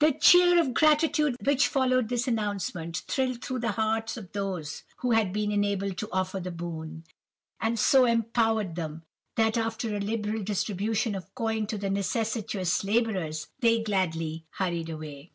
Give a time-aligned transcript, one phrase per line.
[0.00, 5.12] "The cheer of gratitude which followed this announcement, thrilled through the heart of those who
[5.12, 7.04] had been enabled to offer the boon,
[7.60, 9.04] and so overpowered them,
[9.36, 15.30] that, after a liberal distribution of coin to the necessitous labourers, they gladly hurried away.